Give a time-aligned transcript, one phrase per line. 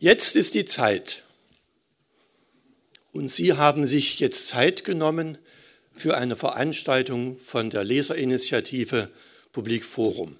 [0.00, 1.24] Jetzt ist die Zeit.
[3.12, 5.38] Und Sie haben sich jetzt Zeit genommen
[5.92, 9.10] für eine Veranstaltung von der Leserinitiative
[9.50, 10.36] Publik Forum.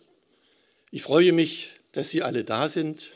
[0.93, 3.11] Ich freue mich, dass Sie alle da sind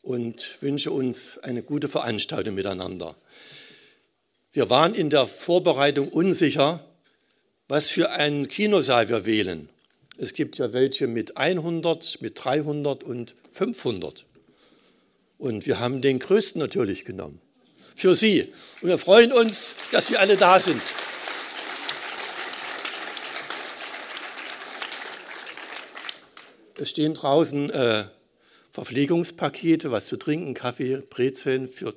[0.00, 3.14] und wünsche uns eine gute Veranstaltung miteinander.
[4.54, 6.82] Wir waren in der Vorbereitung unsicher,
[7.68, 9.68] was für einen Kinosaal wir wählen.
[10.16, 14.25] Es gibt ja welche mit 100, mit 300 und 500.
[15.38, 17.40] Und wir haben den größten natürlich genommen.
[17.94, 18.52] Für Sie.
[18.80, 20.82] Und wir freuen uns, dass Sie alle da sind.
[26.78, 28.04] Es stehen draußen äh,
[28.72, 31.94] Verpflegungspakete, was zu trinken, Kaffee, Brezeln für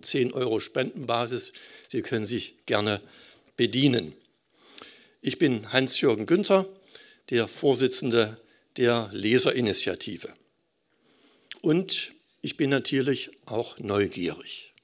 [0.00, 1.52] 10 Euro Spendenbasis.
[1.88, 3.00] Sie können sich gerne
[3.56, 4.14] bedienen.
[5.20, 6.68] Ich bin Hans-Jürgen Günther,
[7.30, 8.40] der Vorsitzende
[8.76, 10.28] der Leserinitiative.
[11.60, 12.11] Und
[12.42, 14.74] ich bin natürlich auch neugierig.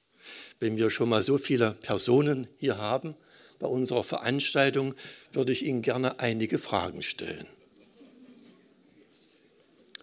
[0.59, 3.15] Wenn wir schon mal so viele Personen hier haben
[3.59, 4.95] bei unserer Veranstaltung,
[5.33, 7.45] würde ich Ihnen gerne einige Fragen stellen.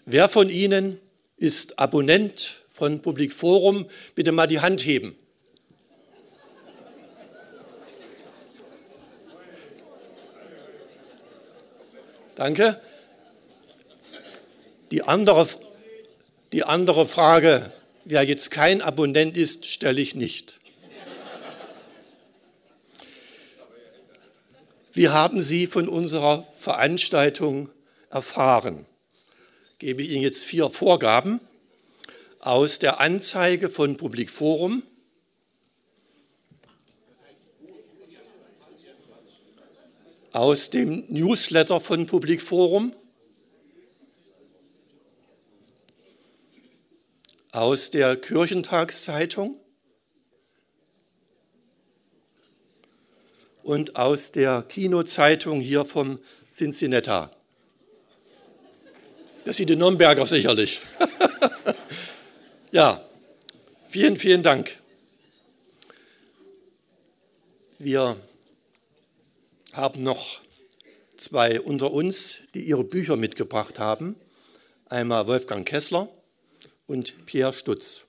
[0.05, 1.01] Wer von Ihnen
[1.37, 3.87] ist Abonnent von Public Forum?
[4.15, 5.17] Bitte mal die Hand heben.
[12.35, 12.81] Danke.
[14.91, 15.48] Die andere,
[16.57, 17.71] die andere Frage,
[18.07, 20.59] wer jetzt kein Abonnent ist, stelle ich nicht.
[24.95, 27.69] Wie haben Sie von unserer Veranstaltung
[28.09, 28.87] erfahren?
[29.79, 31.41] Gebe ich Ihnen jetzt vier Vorgaben
[32.41, 34.83] aus der Anzeige von Public Forum.
[40.33, 42.95] aus dem Newsletter von Public Forum,
[47.57, 49.59] aus der Kirchentagszeitung
[53.63, 56.19] und aus der Kinozeitung hier vom
[56.51, 57.33] Cincinnati.
[59.47, 60.83] Das sind die Nürnberger sicherlich.
[62.73, 63.03] ja,
[63.89, 64.77] vielen, vielen Dank.
[67.79, 68.20] Wir
[69.73, 70.42] haben noch
[71.17, 74.14] zwei unter uns, die ihre Bücher mitgebracht haben.
[74.91, 76.11] Einmal Wolfgang Kessler
[76.86, 78.07] und Pierre Stutz.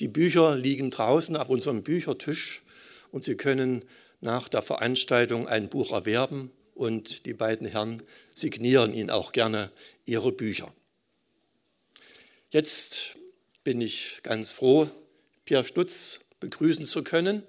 [0.00, 2.62] Die Bücher liegen draußen auf unserem Büchertisch
[3.10, 3.84] und Sie können
[4.20, 8.02] nach der Veranstaltung ein Buch erwerben und die beiden Herren
[8.34, 9.70] signieren Ihnen auch gerne
[10.04, 10.72] ihre Bücher.
[12.50, 13.16] Jetzt
[13.64, 14.88] bin ich ganz froh,
[15.44, 17.42] Pierre Stutz begrüßen zu können.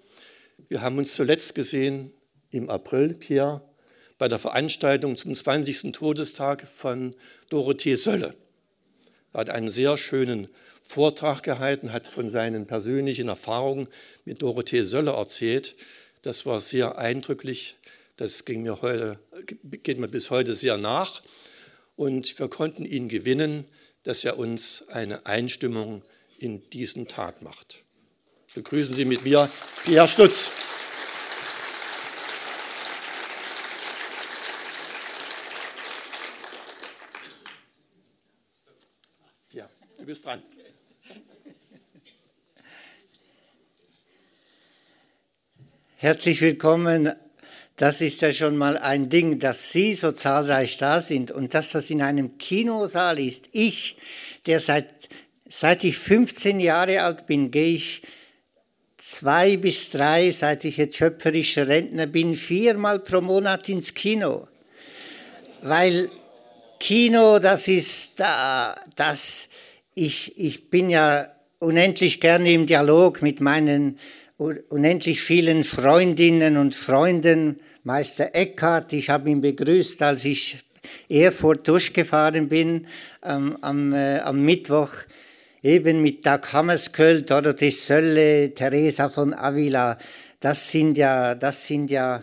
[0.69, 2.13] Wir haben uns zuletzt gesehen
[2.51, 3.61] im April, Pierre,
[4.17, 5.91] bei der Veranstaltung zum 20.
[5.91, 7.15] Todestag von
[7.49, 8.35] Dorothee Sölle.
[9.33, 10.47] Er hat einen sehr schönen
[10.83, 13.87] Vortrag gehalten, hat von seinen persönlichen Erfahrungen
[14.25, 15.75] mit Dorothee Sölle erzählt.
[16.21, 17.75] Das war sehr eindrücklich.
[18.15, 19.19] Das ging mir heute,
[19.83, 21.21] geht mir bis heute sehr nach.
[21.95, 23.65] Und wir konnten ihn gewinnen,
[24.03, 26.03] dass er uns eine Einstimmung
[26.37, 27.83] in diesen Tag macht.
[28.55, 29.49] Begrüßen Sie mit mir
[29.83, 30.51] Pierre Stutz.
[40.07, 40.41] Bist dran.
[45.97, 47.11] Herzlich willkommen.
[47.75, 51.73] Das ist ja schon mal ein Ding, dass Sie so zahlreich da sind und dass
[51.73, 53.49] das in einem Kinosaal ist.
[53.51, 53.97] Ich,
[54.45, 55.09] der seit,
[55.49, 58.01] seit ich 15 Jahre alt bin, gehe ich
[58.95, 64.47] zwei bis drei, seit ich jetzt schöpferischer Rentner bin, viermal pro Monat ins Kino.
[65.63, 66.09] Weil
[66.79, 69.49] Kino, das ist da, das,
[69.97, 71.27] ich, ich bin ja
[71.59, 73.97] unendlich gerne im Dialog mit meinen
[74.37, 77.57] unendlich vielen Freundinnen und Freunden.
[77.83, 80.59] Meister Eckhart, ich habe ihn begrüßt, als ich
[81.09, 82.85] Erfurt durchgefahren bin
[83.25, 84.91] ähm, am, äh, am Mittwoch,
[85.63, 89.97] eben mit Dag Hammarskjöld, Dorothee Sölle, Teresa von Avila.
[90.39, 92.21] Das sind ja, das sind ja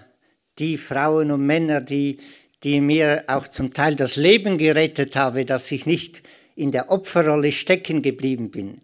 [0.58, 2.18] die Frauen und Männer, die,
[2.62, 6.22] die mir auch zum Teil das Leben gerettet haben, dass ich nicht
[6.56, 8.80] in der Opferrolle stecken geblieben bin.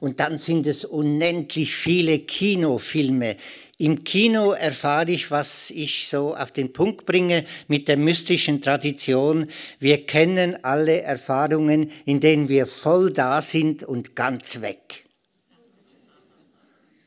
[0.00, 3.36] Und dann sind es unendlich viele Kinofilme.
[3.76, 9.46] Im Kino erfahre ich, was ich so auf den Punkt bringe mit der mystischen Tradition.
[9.78, 15.04] Wir kennen alle Erfahrungen, in denen wir voll da sind und ganz weg.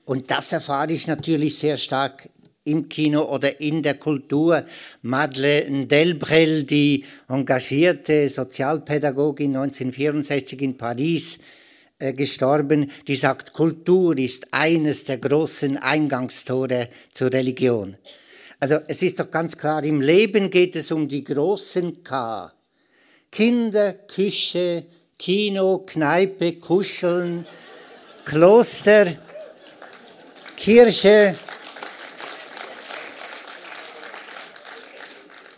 [0.05, 2.29] Und das erfahre ich natürlich sehr stark
[2.65, 4.63] im Kino oder in der Kultur.
[5.01, 11.39] Madeleine Delbrel, die engagierte Sozialpädagogin 1964 in Paris,
[11.99, 17.97] äh, gestorben, die sagt, Kultur ist eines der großen Eingangstore zur Religion.
[18.59, 22.51] Also es ist doch ganz klar, im Leben geht es um die großen K.
[23.29, 24.85] Kinder, Küche,
[25.17, 27.45] Kino, Kneipe, Kuscheln,
[28.25, 29.17] Kloster,
[30.55, 31.35] Kirche,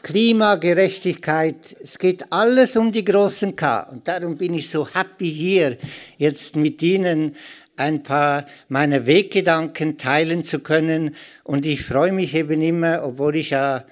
[0.06, 3.90] Klimagerechtigkeit, es geht alles um die großen K.
[3.92, 5.80] Und darum bin ich so happy hier,
[6.18, 7.36] jetzt mit Ihnen
[7.76, 11.16] ein paar meiner Weggedanken teilen zu können.
[11.44, 13.84] Und ich freue mich eben immer, obwohl ich ja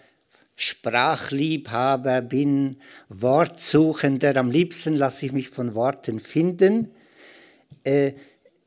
[0.56, 2.78] Sprachliebhaber bin,
[3.10, 6.90] Wortsuchender, am liebsten lasse ich mich von Worten finden.
[7.84, 8.12] Äh,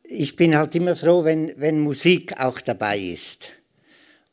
[0.02, 3.50] ich bin halt immer froh, wenn, wenn Musik auch dabei ist.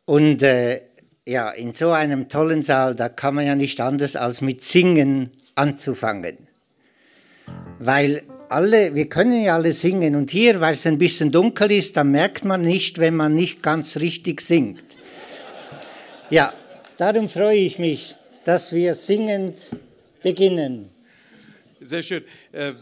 [0.05, 0.81] Und äh,
[1.27, 5.31] ja, in so einem tollen Saal, da kann man ja nicht anders als mit Singen
[5.55, 6.37] anzufangen.
[7.79, 11.97] Weil alle, wir können ja alle singen und hier, weil es ein bisschen dunkel ist,
[11.97, 14.83] da merkt man nicht, wenn man nicht ganz richtig singt.
[16.29, 16.53] Ja,
[16.97, 19.75] darum freue ich mich, dass wir singend
[20.21, 20.89] beginnen.
[21.81, 22.23] Sehr schön.
[22.51, 22.73] Äh,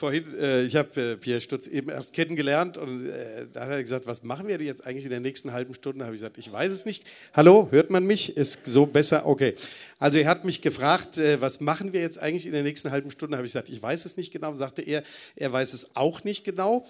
[0.00, 3.82] vorhin, äh, ich habe äh, Pierre Stutz eben erst kennengelernt und äh, da hat er
[3.82, 5.98] gesagt, was machen wir jetzt eigentlich in der nächsten halben Stunde?
[6.00, 7.04] Da habe ich gesagt, ich weiß es nicht.
[7.34, 8.36] Hallo, hört man mich?
[8.36, 9.26] Ist so besser?
[9.26, 9.54] Okay.
[9.98, 13.10] Also er hat mich gefragt, äh, was machen wir jetzt eigentlich in der nächsten halben
[13.10, 13.32] Stunde?
[13.32, 14.54] Da habe ich gesagt, ich weiß es nicht genau.
[14.54, 15.02] Sagte er,
[15.36, 16.86] er weiß es auch nicht genau.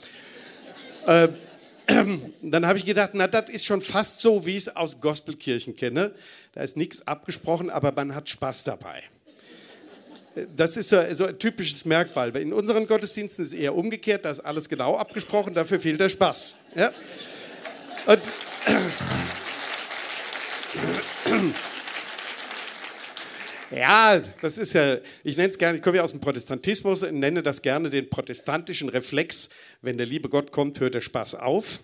[1.08, 1.28] Äh,
[2.42, 5.74] dann habe ich gedacht, na, das ist schon fast so, wie ich es aus Gospelkirchen
[5.74, 6.12] kenne.
[6.52, 9.02] Da ist nichts abgesprochen, aber man hat Spaß dabei.
[10.56, 12.34] Das ist so, ein typisches Merkmal.
[12.36, 16.08] In unseren Gottesdiensten ist es eher umgekehrt, da ist alles genau abgesprochen, dafür fehlt der
[16.08, 16.58] Spaß.
[16.76, 16.92] Ja?
[18.06, 18.20] Und,
[23.72, 27.18] ja, das ist ja, ich nenne es gerne, ich komme ja aus dem Protestantismus und
[27.18, 29.50] nenne das gerne den protestantischen Reflex.
[29.82, 31.80] Wenn der liebe Gott kommt, hört der Spaß auf.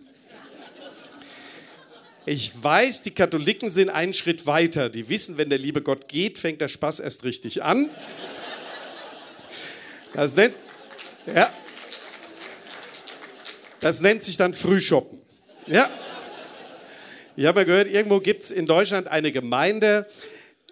[2.29, 4.89] Ich weiß, die Katholiken sind einen Schritt weiter.
[4.89, 7.89] Die wissen, wenn der liebe Gott geht, fängt der Spaß erst richtig an.
[10.17, 10.55] Das nennt,
[11.27, 11.53] ja,
[13.81, 15.21] das nennt sich dann Frühshoppen.
[15.67, 15.91] Ja.
[17.37, 20.07] Ich habe ja gehört, irgendwo gibt es in Deutschland eine Gemeinde,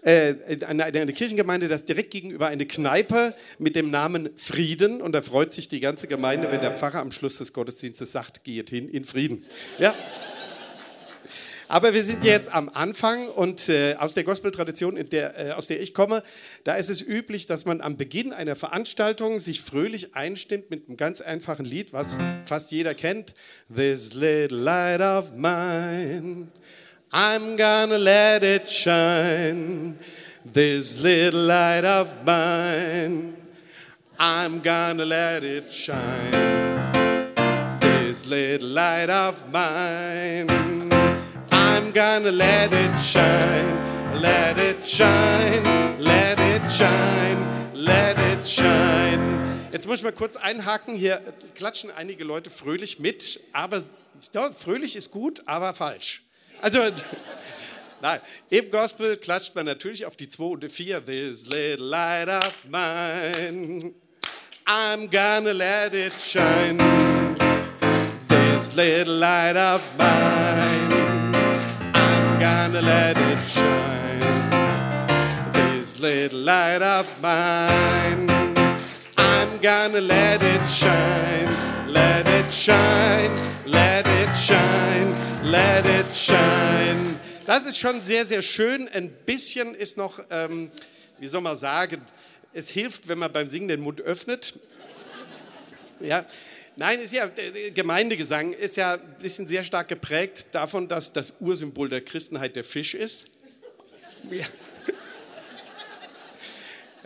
[0.01, 0.37] äh,
[0.67, 5.03] eine, eine, Kirchengemeinde, das direkt gegenüber eine Kneipe mit dem Namen Frieden.
[5.03, 8.45] Und da freut sich die ganze Gemeinde, wenn der Pfarrer am Schluss des Gottesdienstes sagt,
[8.45, 9.45] geht hin in Frieden.
[9.79, 9.95] Ja.
[11.69, 15.95] Aber wir sind jetzt am Anfang und äh, aus der Gospel-Tradition, äh, aus der ich
[15.95, 16.23] komme,
[16.65, 20.97] da ist es üblich, dass man am Beginn einer Veranstaltung sich fröhlich einstimmt mit einem
[20.97, 23.35] ganz einfachen Lied, was fast jeder kennt.
[23.75, 26.49] This little light of mine,
[27.11, 29.97] I'm gonna let it shine.
[30.45, 33.35] This little light of mine,
[34.19, 35.97] I'm gonna let it shine.
[37.81, 40.84] This little light of mine.
[41.95, 45.63] Gonna let it shine, let it shine,
[46.01, 49.69] let it shine, let it shine.
[49.71, 50.97] Jetzt muss ich mal kurz einhaken.
[50.97, 51.23] Hier
[51.55, 53.81] klatschen einige Leute fröhlich mit, aber
[54.33, 56.23] ja, fröhlich ist gut, aber falsch.
[56.61, 56.81] Also,
[58.03, 58.21] nein,
[58.51, 61.07] im Gospel klatscht man natürlich auf die 2 und die 4.
[61.07, 63.95] This little light of mine,
[64.67, 66.77] I'm gonna let it shine.
[68.29, 71.24] This little light of mine
[72.45, 74.21] gonna let it shine.
[75.55, 78.29] This little light of mine,
[79.17, 81.49] I'm gonna let it shine.
[81.89, 83.35] Let it shine,
[83.65, 85.11] let it shine,
[85.43, 87.19] let it shine.
[87.47, 88.89] Das ist schon sehr, sehr schön.
[88.89, 90.71] Ein bisschen ist noch, ähm,
[91.21, 92.03] wie soll man sagen,
[92.53, 94.59] es hilft, wenn man beim Singen den Mund öffnet.
[95.99, 96.27] Ja,
[96.77, 97.31] Nein, ist ja,
[97.73, 102.65] Gemeindegesang ist ja ein bisschen sehr stark geprägt davon, dass das Ursymbol der Christenheit der
[102.65, 103.31] Fisch ist.
[104.31, 104.47] Ja,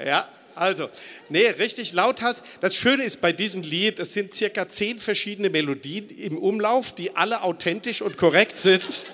[0.04, 0.88] ja also,
[1.28, 2.42] nee, richtig lauthals.
[2.60, 7.14] Das Schöne ist bei diesem Lied, es sind circa zehn verschiedene Melodien im Umlauf, die
[7.14, 9.06] alle authentisch und korrekt sind.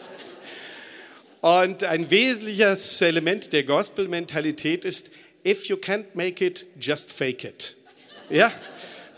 [1.43, 5.11] Und ein wesentliches Element der Gospel-Mentalität ist,
[5.45, 7.77] if you can't make it, just fake it.
[8.31, 8.51] Ja?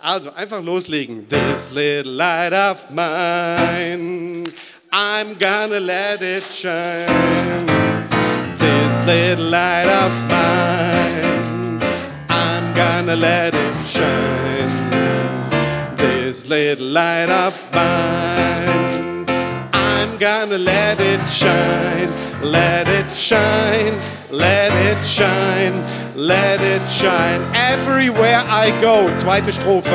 [0.07, 1.27] Also einfach loslegen.
[1.29, 4.45] This little light of mine,
[4.93, 7.67] I'm gonna let it shine.
[8.57, 11.81] This little light of mine,
[12.29, 14.71] I'm gonna let it shine.
[15.97, 18.46] This little light of mine,
[20.17, 22.11] I'm gonna let it shine.
[22.41, 25.85] Let it shine, let it shine,
[26.17, 29.11] let it shine everywhere I go.
[29.11, 29.93] Zweite Strophe.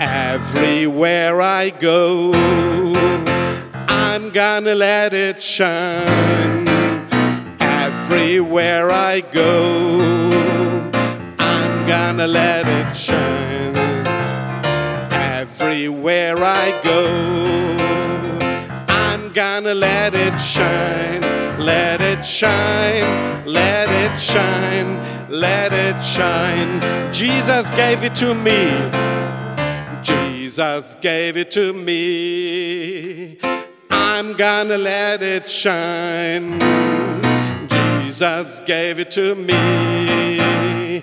[0.00, 2.32] Everywhere I go,
[3.86, 6.66] I'm gonna let it shine.
[7.60, 10.90] Everywhere I go,
[11.38, 13.76] I'm gonna let it shine.
[15.12, 17.67] Everywhere I go,
[19.60, 21.20] gonna let it shine.
[21.58, 26.80] Let it shine, let it shine, let it shine.
[27.12, 28.70] Jesus gave it to me.
[30.00, 33.38] Jesus gave it to me.
[33.90, 36.60] I'm gonna let it shine.
[37.68, 41.00] Jesus gave it to me.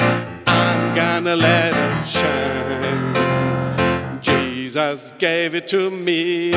[0.47, 3.13] I'm gonna let it shine.
[4.21, 6.53] Jesus gave it to me.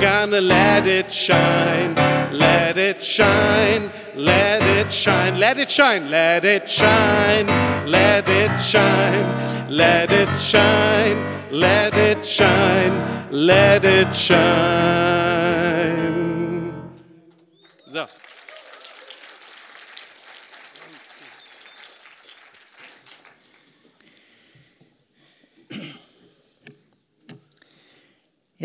[0.00, 1.94] Gonna let it shine.
[2.32, 3.90] Let it shine.
[4.14, 5.38] Let it shine.
[5.38, 6.10] Let it shine.
[6.10, 7.46] Let it shine.
[7.86, 9.70] Let it shine.
[9.70, 11.18] Let it shine.
[11.50, 13.30] Let it shine.
[13.30, 15.35] Let it shine.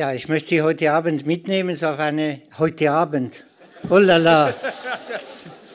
[0.01, 3.43] Ja, ich möchte Sie heute Abend mitnehmen, so auf eine, heute Abend,
[3.87, 4.51] oh la la,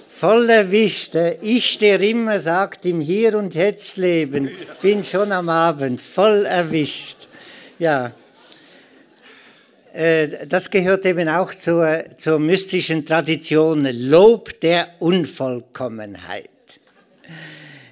[0.09, 1.15] voll erwischt.
[1.43, 4.51] Ich, der immer sagt, im Hier und Jetzt leben,
[4.83, 7.29] bin schon am Abend, voll erwischt.
[7.79, 8.11] Ja,
[9.93, 16.51] äh, das gehört eben auch zur, zur mystischen Tradition, Lob der Unvollkommenheit.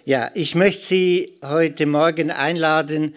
[0.05, 3.15] Ja, ich möchte Sie heute Morgen einladen,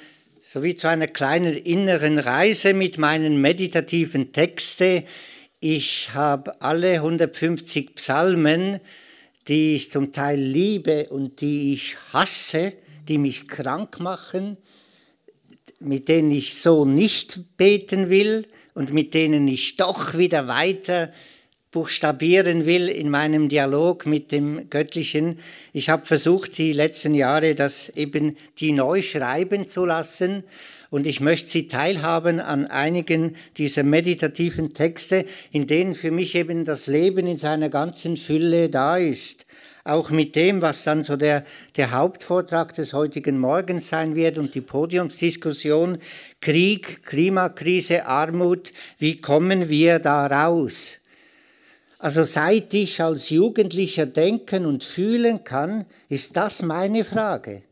[0.49, 5.03] sowie zu einer kleinen inneren Reise mit meinen meditativen Texten.
[5.59, 8.79] Ich habe alle 150 Psalmen,
[9.49, 12.71] die ich zum Teil liebe und die ich hasse,
[13.09, 14.57] die mich krank machen,
[15.79, 21.09] mit denen ich so nicht beten will und mit denen ich doch wieder weiter
[21.77, 25.37] buchstabieren will in meinem Dialog mit dem Göttlichen.
[25.73, 30.43] Ich habe versucht, die letzten Jahre das eben die neu schreiben zu lassen
[30.89, 36.65] und ich möchte Sie teilhaben an einigen dieser meditativen Texte, in denen für mich eben
[36.65, 39.45] das Leben in seiner ganzen Fülle da ist.
[39.83, 44.55] Auch mit dem, was dann so der, der Hauptvortrag des heutigen Morgens sein wird und
[44.55, 45.99] die Podiumsdiskussion
[46.41, 50.97] Krieg, Klimakrise, Armut, wie kommen wir da raus?
[51.99, 57.63] Also seit ich als Jugendlicher denken und fühlen kann, ist das meine Frage.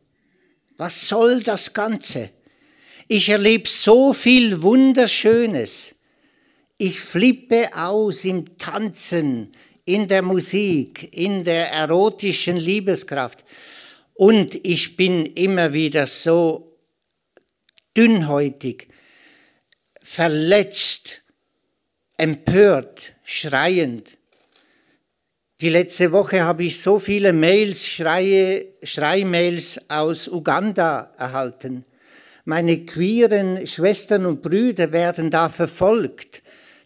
[0.78, 2.32] Was soll das Ganze?
[3.08, 5.94] Ich erlebe so viel Wunderschönes.
[6.78, 9.52] Ich flippe aus im Tanzen,
[9.86, 13.46] in der Musik, in der erotischen Liebeskraft.
[14.16, 16.80] Und ich bin immer wieder so
[17.96, 18.88] dünnhäutig,
[20.02, 21.22] verletzt,
[22.18, 24.08] empört, schreiend.
[25.60, 31.86] Die letzte Woche habe ich so viele Mails, Schreie, Schreimails aus Uganda erhalten.
[32.46, 36.44] Meine queeren Schwestern und Brüder werden da verfolgt.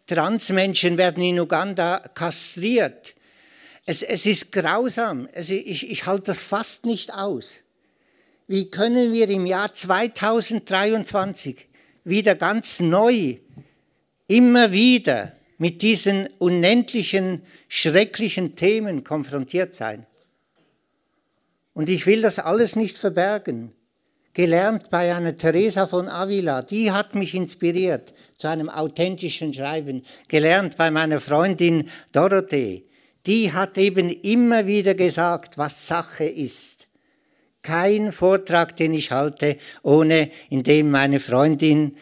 [0.07, 3.15] Transmenschen werden in Uganda kastriert.
[3.85, 5.27] Es, es ist grausam.
[5.33, 7.63] Es, ich, ich halte das fast nicht aus.
[8.47, 11.67] Wie können wir im Jahr 2023
[12.05, 13.37] wieder ganz neu,
[14.27, 20.07] immer wieder mit diesen unendlichen, schrecklichen Themen konfrontiert sein?
[21.73, 23.73] Und ich will das alles nicht verbergen
[24.33, 30.77] gelernt bei einer Teresa von Avila, die hat mich inspiriert zu einem authentischen Schreiben, gelernt
[30.77, 32.85] bei meiner Freundin Dorothee.
[33.25, 36.87] Die hat eben immer wieder gesagt, was Sache ist.
[37.61, 41.97] Kein Vortrag, den ich halte, ohne in dem meine Freundin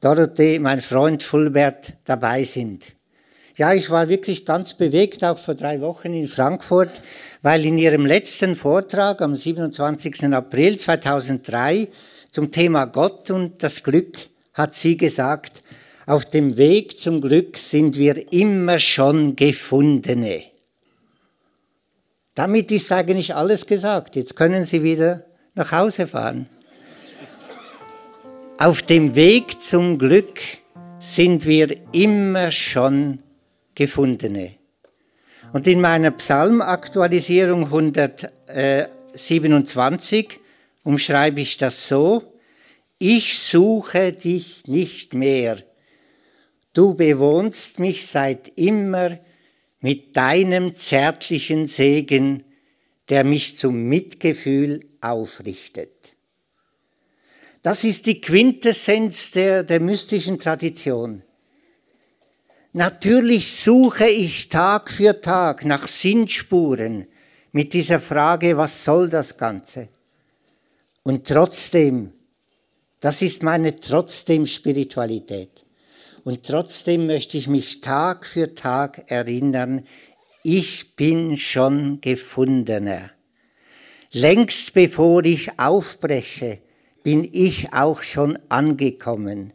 [0.00, 2.92] Dorothee, mein Freund Fulbert dabei sind.
[3.56, 7.00] Ja, ich war wirklich ganz bewegt, auch vor drei Wochen in Frankfurt,
[7.40, 10.24] weil in ihrem letzten Vortrag am 27.
[10.34, 11.88] April 2003
[12.30, 14.18] zum Thema Gott und das Glück
[14.52, 15.62] hat sie gesagt,
[16.04, 20.44] auf dem Weg zum Glück sind wir immer schon Gefundene.
[22.34, 24.14] Damit ist eigentlich alles gesagt.
[24.14, 25.24] Jetzt können Sie wieder
[25.54, 26.46] nach Hause fahren.
[28.58, 30.40] Auf dem Weg zum Glück
[30.98, 33.18] sind wir immer schon
[33.74, 34.54] Gefundene.
[35.52, 40.40] Und in meiner Psalmaktualisierung 127
[40.84, 42.22] umschreibe ich das so,
[42.98, 45.58] ich suche dich nicht mehr,
[46.72, 49.18] du bewohnst mich seit immer
[49.80, 52.42] mit deinem zärtlichen Segen,
[53.10, 55.95] der mich zum Mitgefühl aufrichtet.
[57.66, 61.24] Das ist die Quintessenz der, der mystischen Tradition.
[62.72, 67.08] Natürlich suche ich Tag für Tag nach Sinnspuren
[67.50, 69.88] mit dieser Frage, was soll das Ganze?
[71.02, 72.12] Und trotzdem,
[73.00, 75.64] das ist meine trotzdem Spiritualität.
[76.22, 79.82] Und trotzdem möchte ich mich Tag für Tag erinnern,
[80.44, 83.10] ich bin schon gefundener.
[84.12, 86.60] Längst bevor ich aufbreche,
[87.06, 89.52] bin ich auch schon angekommen.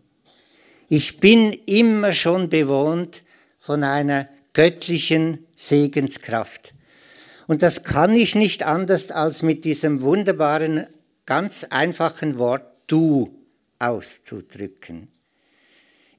[0.88, 3.24] Ich bin immer schon bewohnt
[3.60, 6.74] von einer göttlichen Segenskraft.
[7.48, 10.86] Und das kann ich nicht anders als mit diesem wunderbaren,
[11.26, 13.36] ganz einfachen Wort du
[13.80, 15.10] auszudrücken.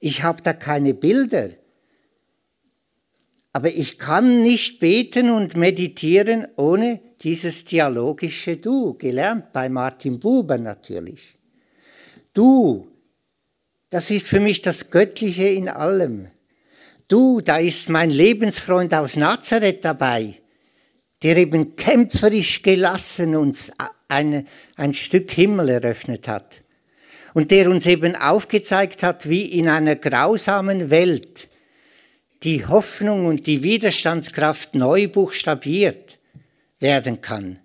[0.01, 1.49] Ich habe da keine Bilder,
[3.55, 10.59] aber ich kann nicht beten und meditieren ohne dieses dialogische Du, gelernt bei Martin Buber
[10.59, 11.35] natürlich.
[12.33, 12.89] Du,
[13.91, 16.29] das ist für mich das Göttliche in allem.
[17.07, 20.35] Du, da ist mein Lebensfreund aus Nazareth dabei,
[21.23, 23.71] der eben kämpferisch gelassen uns
[24.09, 24.45] eine,
[24.77, 26.63] ein Stück Himmel eröffnet hat
[27.35, 31.49] und der uns eben aufgezeigt hat, wie in einer grausamen Welt
[32.43, 36.02] die Hoffnung und die Widerstandskraft neu buchstabiert
[36.83, 37.59] werden kann.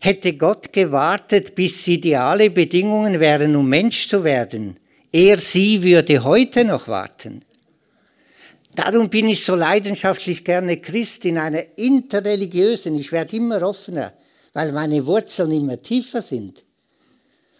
[0.00, 4.78] Hätte Gott gewartet, bis ideale Bedingungen wären, um Mensch zu werden,
[5.12, 7.42] er sie würde heute noch warten.
[8.74, 14.12] Darum bin ich so leidenschaftlich gerne Christ in einer interreligiösen, ich werde immer offener,
[14.52, 16.64] weil meine Wurzeln immer tiefer sind.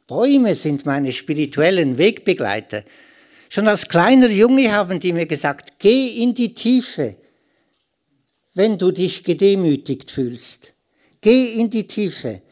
[0.07, 2.85] Bäume sind meine spirituellen Wegbegleiter.
[3.49, 7.17] Schon als kleiner Junge haben die mir gesagt, geh in die Tiefe,
[8.59, 10.75] wenn du dich gedemütigt fühlst.
[11.21, 12.43] Geh in die Tiefe,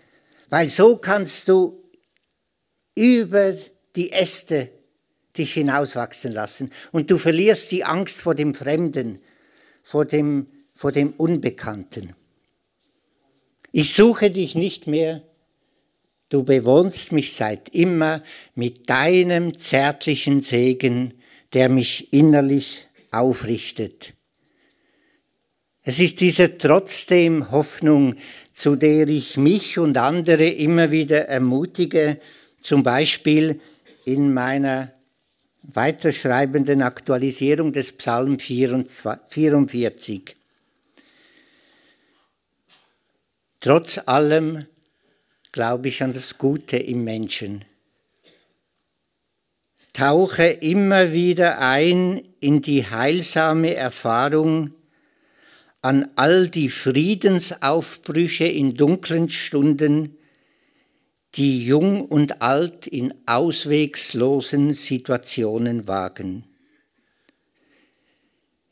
[0.48, 1.82] weil so kannst du
[2.94, 3.52] über
[3.96, 4.70] die Äste
[5.36, 9.18] dich hinauswachsen lassen und du verlierst die Angst vor dem Fremden,
[9.82, 12.14] vor dem, vor dem Unbekannten.
[13.72, 15.24] Ich suche dich nicht mehr,
[16.28, 18.22] du bewohnst mich seit immer
[18.54, 21.14] mit deinem zärtlichen Segen,
[21.52, 24.15] der mich innerlich aufrichtet.
[25.88, 28.16] Es ist diese trotzdem Hoffnung,
[28.52, 32.20] zu der ich mich und andere immer wieder ermutige,
[32.60, 33.60] zum Beispiel
[34.04, 34.90] in meiner
[35.62, 40.34] weiterschreibenden Aktualisierung des Psalm 44.
[43.60, 44.66] Trotz allem
[45.52, 47.64] glaube ich an das Gute im Menschen.
[49.92, 54.72] Tauche immer wieder ein in die heilsame Erfahrung
[55.86, 60.18] an all die Friedensaufbrüche in dunklen Stunden,
[61.36, 66.42] die jung und alt in auswegslosen Situationen wagen.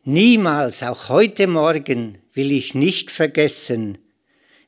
[0.02, 3.98] Niemals, auch heute Morgen, will ich nicht vergessen,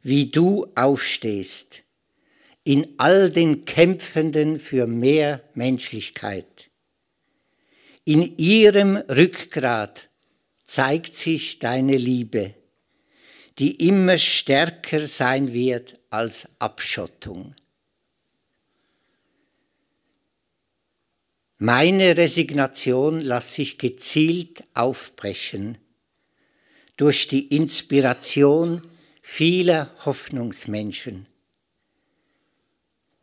[0.02, 1.82] wie du aufstehst,
[2.62, 6.70] in all den Kämpfenden für mehr Menschlichkeit.
[8.04, 10.10] In ihrem Rückgrat
[10.66, 12.54] zeigt sich deine Liebe,
[13.58, 17.54] die immer stärker sein wird als Abschottung.
[21.58, 25.78] Meine Resignation lasse ich gezielt aufbrechen
[26.98, 28.82] durch die Inspiration
[29.22, 31.26] vieler Hoffnungsmenschen,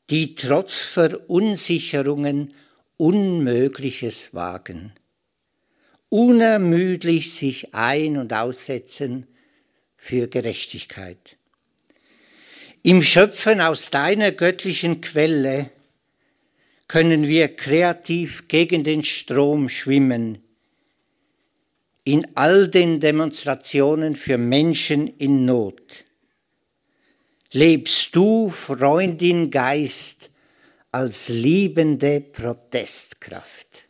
[0.09, 2.53] die trotz Verunsicherungen
[2.97, 4.93] Unmögliches wagen,
[6.13, 9.25] unermüdlich sich ein- und aussetzen
[9.95, 11.37] für Gerechtigkeit.
[12.83, 15.71] Im Schöpfen aus deiner göttlichen Quelle
[16.87, 20.43] können wir kreativ gegen den Strom schwimmen.
[22.03, 26.05] In all den Demonstrationen für Menschen in Not.
[27.51, 30.29] Lebst du, Freundin Geist,
[30.91, 33.82] als liebende Protestkraft.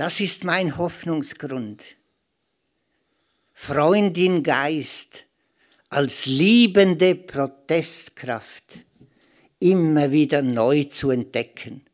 [0.00, 1.96] Das ist mein Hoffnungsgrund.
[3.52, 5.26] Freundin Geist
[5.90, 8.86] als liebende Protestkraft
[9.58, 11.84] immer wieder neu zu entdecken.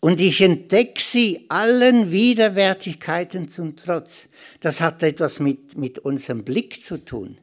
[0.00, 4.28] Und ich entdecke sie allen Widerwärtigkeiten zum Trotz.
[4.60, 7.38] Das hat etwas mit, mit unserem Blick zu tun.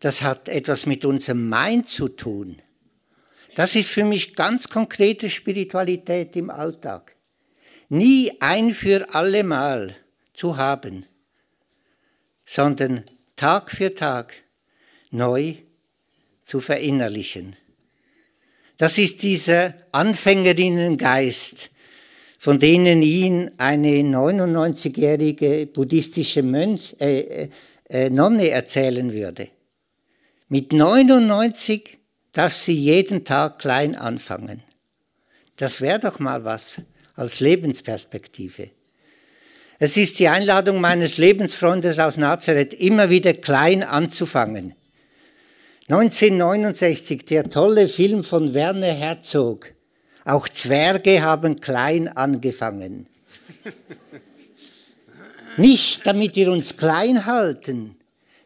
[0.00, 2.56] Das hat etwas mit unserem Mind zu tun.
[3.56, 7.14] Das ist für mich ganz konkrete Spiritualität im Alltag.
[7.88, 9.96] Nie ein für allemal
[10.32, 11.06] zu haben,
[12.46, 13.04] sondern
[13.36, 14.34] Tag für Tag
[15.10, 15.54] neu
[16.42, 17.56] zu verinnerlichen.
[18.76, 21.70] Das ist dieser Anfängerinnengeist,
[22.38, 27.48] von denen ihn eine 99-jährige buddhistische Mönch, äh, äh,
[27.88, 29.48] äh, Nonne erzählen würde.
[30.48, 31.98] Mit 99
[32.32, 34.62] darf sie jeden Tag klein anfangen.
[35.56, 36.80] Das wäre doch mal was
[37.16, 38.70] als Lebensperspektive.
[39.78, 44.74] Es ist die Einladung meines Lebensfreundes aus Nazareth, immer wieder klein anzufangen.
[45.88, 49.74] 1969 der tolle Film von Werner Herzog.
[50.24, 53.06] Auch Zwerge haben klein angefangen.
[55.56, 57.96] Nicht damit wir uns klein halten,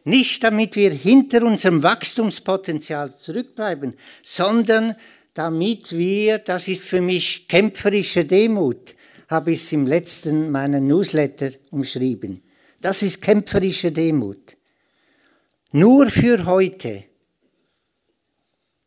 [0.03, 4.95] nicht damit wir hinter unserem Wachstumspotenzial zurückbleiben, sondern
[5.33, 8.95] damit wir, das ist für mich kämpferische Demut,
[9.29, 12.41] habe ich es im letzten meiner Newsletter umschrieben.
[12.81, 14.57] Das ist kämpferische Demut.
[15.71, 17.03] Nur für heute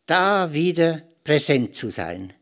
[0.06, 2.32] da wieder präsent zu sein.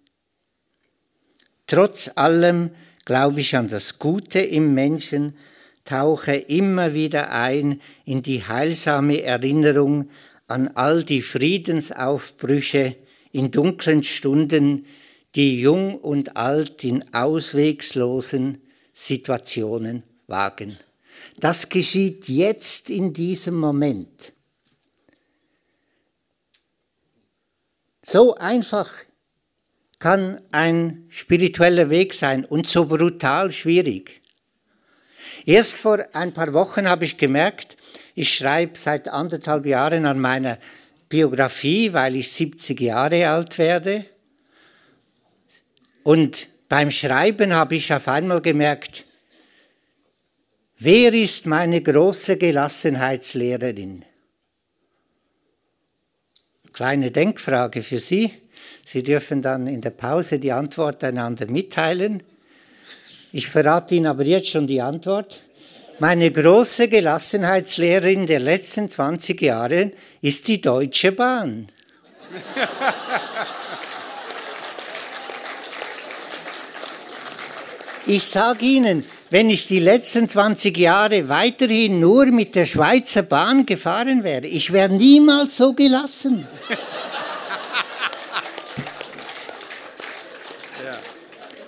[1.67, 2.71] Trotz allem
[3.05, 5.37] glaube ich an das Gute im Menschen,
[5.85, 10.09] tauche immer wieder ein in die heilsame Erinnerung
[10.47, 12.97] an all die Friedensaufbrüche
[13.33, 14.87] in dunklen Stunden,
[15.35, 18.61] die jung und alt in auswegslosen
[18.93, 20.77] Situationen wagen.
[21.39, 24.33] Das geschieht jetzt in diesem Moment.
[28.03, 28.91] So einfach
[29.99, 34.23] kann ein spiritueller Weg sein und so brutal schwierig.
[35.45, 37.77] Erst vor ein paar Wochen habe ich gemerkt,
[38.15, 40.59] ich schreibe seit anderthalb Jahren an meiner
[41.11, 44.07] Biografie, weil ich 70 Jahre alt werde.
[46.05, 49.05] Und beim Schreiben habe ich auf einmal gemerkt,
[50.79, 54.05] wer ist meine große Gelassenheitslehrerin?
[56.73, 58.33] Kleine Denkfrage für Sie.
[58.85, 62.23] Sie dürfen dann in der Pause die Antwort einander mitteilen.
[63.33, 65.43] Ich verrate Ihnen aber jetzt schon die Antwort.
[66.01, 69.91] Meine große Gelassenheitslehrerin der letzten 20 Jahre
[70.23, 71.67] ist die Deutsche Bahn.
[78.07, 83.67] Ich sage Ihnen, wenn ich die letzten 20 Jahre weiterhin nur mit der Schweizer Bahn
[83.67, 86.49] gefahren wäre, ich wäre niemals so gelassen.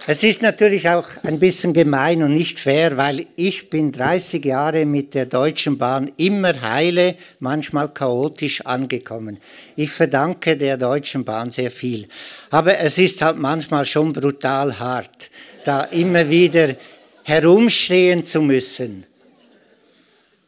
[0.09, 4.85] Es ist natürlich auch ein bisschen gemein und nicht fair, weil ich bin 30 Jahre
[4.85, 9.39] mit der Deutschen Bahn immer heile, manchmal chaotisch angekommen.
[9.77, 12.09] Ich verdanke der Deutschen Bahn sehr viel.
[12.51, 15.31] Aber es ist halt manchmal schon brutal hart,
[15.65, 16.75] da immer wieder
[17.23, 19.07] herumstehen zu müssen.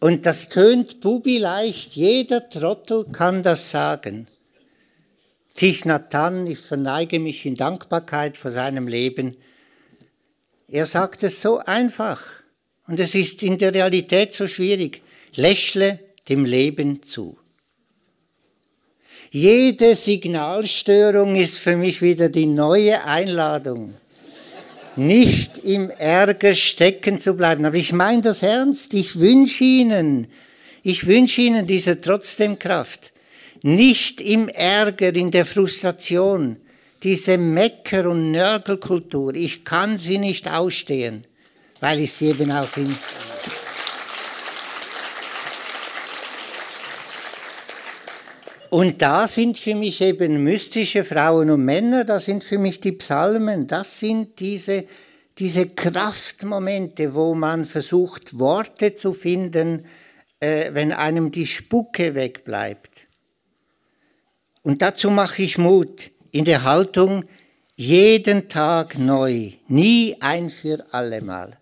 [0.01, 4.27] Und das tönt bubi leicht, jeder Trottel kann das sagen.
[5.55, 9.37] Tish Nathan, ich verneige mich in Dankbarkeit vor seinem Leben.
[10.69, 12.21] Er sagt es so einfach
[12.89, 15.01] und es ist in der Realität so schwierig.
[15.37, 17.39] Lächle dem Leben zu.
[19.31, 23.95] Jede Signalstörung ist für mich wieder die neue Einladung,
[24.97, 27.65] nicht im Ärger stecken zu bleiben.
[27.65, 28.93] Aber ich meine das ernst.
[28.95, 30.27] Ich wünsche Ihnen,
[30.83, 33.14] ich wünsche Ihnen diese trotzdem Kraft
[33.65, 36.59] nicht im Ärger, in der Frustration,
[37.03, 41.27] diese Mecker- und Nörgelkultur, ich kann sie nicht ausstehen,
[41.81, 42.95] weil ich sie eben auch in...
[48.69, 52.93] Und da sind für mich eben mystische Frauen und Männer, da sind für mich die
[52.93, 54.85] Psalmen, das sind diese,
[55.39, 59.87] diese Kraftmomente, wo man versucht, Worte zu finden,
[60.39, 62.94] äh, wenn einem die Spucke wegbleibt.
[64.65, 67.27] Und dazu mache ich Mut in der Haltung,
[67.77, 71.59] jeden Tag neu, nie ein für allemal.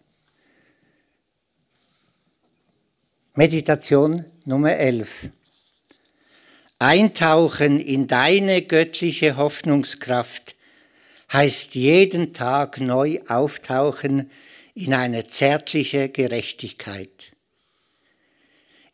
[3.34, 5.30] Meditation Nummer 11.
[6.78, 10.54] Eintauchen in deine göttliche Hoffnungskraft
[11.32, 14.30] heißt jeden Tag neu auftauchen
[14.74, 17.32] in eine zärtliche Gerechtigkeit.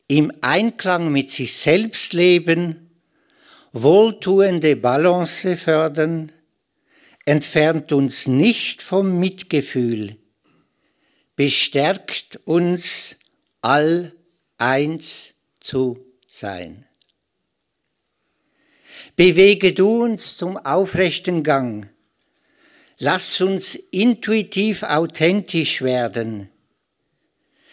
[0.06, 2.87] Im Einklang mit sich selbst leben
[3.72, 6.32] wohltuende Balance fördern,
[7.24, 10.16] entfernt uns nicht vom Mitgefühl,
[11.36, 13.16] bestärkt uns,
[13.60, 14.12] all
[14.56, 16.86] eins zu sein.
[19.16, 21.90] Bewege du uns zum aufrechten Gang.
[22.98, 26.50] Lass uns intuitiv authentisch werden.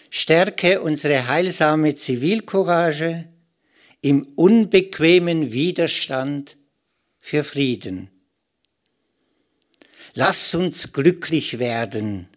[0.09, 3.27] Stärke unsere heilsame Zivilcourage
[4.05, 6.57] im unbequemen Widerstand
[7.23, 8.11] für Frieden.
[10.13, 12.27] Lass uns glücklich werden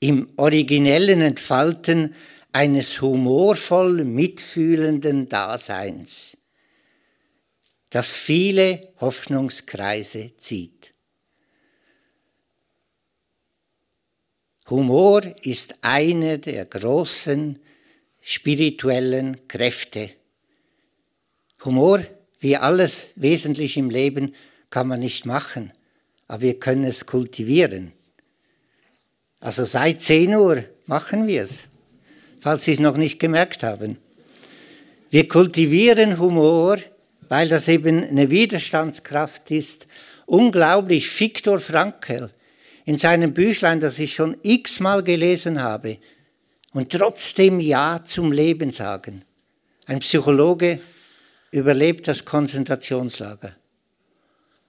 [0.00, 2.16] im originellen Entfalten
[2.50, 6.36] eines humorvoll mitfühlenden Daseins,
[7.90, 10.94] das viele Hoffnungskreise zieht.
[14.68, 17.60] Humor ist eine der großen
[18.20, 20.10] spirituellen Kräfte.
[21.64, 22.00] Humor,
[22.38, 24.34] wie alles wesentlich im Leben,
[24.70, 25.72] kann man nicht machen,
[26.26, 27.92] aber wir können es kultivieren.
[29.40, 31.58] Also seit 10 Uhr machen wir es,
[32.40, 33.98] falls Sie es noch nicht gemerkt haben.
[35.10, 36.78] Wir kultivieren Humor,
[37.28, 39.86] weil das eben eine Widerstandskraft ist.
[40.26, 42.30] Unglaublich, Viktor Frankl
[42.84, 45.98] in seinem Büchlein, das ich schon x-mal gelesen habe,
[46.72, 49.24] und trotzdem Ja zum Leben sagen.
[49.86, 50.80] Ein Psychologe
[51.50, 53.54] überlebt das Konzentrationslager.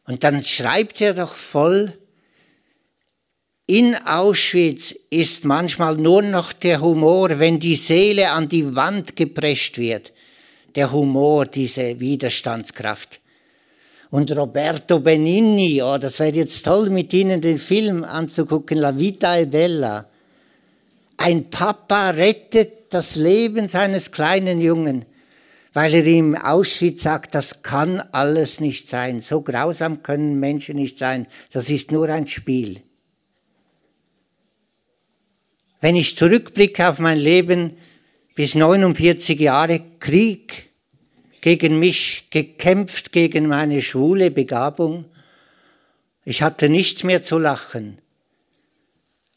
[0.08, 1.98] Und dann schreibt er doch voll,
[3.68, 9.78] in Auschwitz ist manchmal nur noch der Humor, wenn die Seele an die Wand geprescht
[9.78, 10.12] wird.
[10.76, 13.22] Der Humor, diese Widerstandskraft.
[14.10, 19.38] Und Roberto Benigni, oh, das wäre jetzt toll, mit Ihnen den Film anzugucken, La Vita
[19.38, 20.06] è Bella.
[21.16, 25.06] Ein Papa rettet das Leben seines kleinen Jungen,
[25.74, 29.22] weil er ihm Auschwitz sagt, das kann alles nicht sein.
[29.22, 31.28] So grausam können Menschen nicht sein.
[31.52, 32.82] Das ist nur ein Spiel.
[35.80, 37.78] Wenn ich zurückblicke auf mein Leben
[38.36, 40.70] bis 49 Jahre Krieg
[41.40, 45.06] gegen mich, gekämpft gegen meine schwule Begabung,
[46.24, 47.98] ich hatte nichts mehr zu lachen.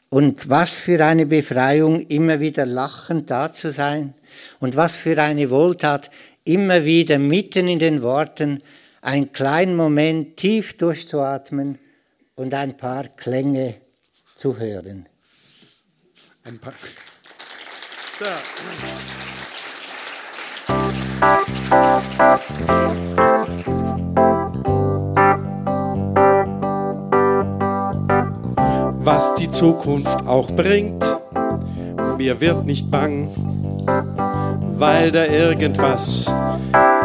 [0.09, 4.13] Und was für eine Befreiung, immer wieder lachend da zu sein.
[4.59, 6.09] Und was für eine Wohltat,
[6.43, 8.61] immer wieder mitten in den Worten
[9.01, 11.79] einen kleinen Moment tief durchzuatmen
[12.35, 13.75] und ein paar Klänge
[14.35, 15.07] zu hören.
[16.43, 16.73] Ein paar.
[18.19, 18.25] So.
[28.99, 31.03] Was die Zukunft auch bringt,
[32.17, 33.29] mir wird nicht bang,
[34.77, 36.31] weil da irgendwas